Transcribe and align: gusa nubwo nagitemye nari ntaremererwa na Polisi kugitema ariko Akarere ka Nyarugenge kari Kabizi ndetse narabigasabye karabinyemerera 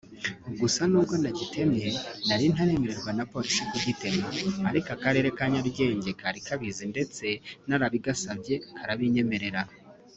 gusa 0.61 0.81
nubwo 0.91 1.13
nagitemye 1.23 1.87
nari 2.27 2.45
ntaremererwa 2.53 3.11
na 3.17 3.25
Polisi 3.31 3.61
kugitema 3.69 4.27
ariko 4.69 4.89
Akarere 4.95 5.29
ka 5.37 5.45
Nyarugenge 5.53 6.11
kari 6.21 6.39
Kabizi 6.47 6.83
ndetse 6.93 7.25
narabigasabye 7.67 8.55
karabinyemerera 8.77 9.61